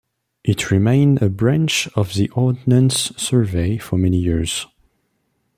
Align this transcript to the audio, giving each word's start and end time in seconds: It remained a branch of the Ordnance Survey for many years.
It 0.43 0.71
remained 0.71 1.21
a 1.21 1.29
branch 1.29 1.87
of 1.95 2.15
the 2.15 2.27
Ordnance 2.31 3.15
Survey 3.21 3.77
for 3.77 3.97
many 3.99 4.17
years. 4.17 4.65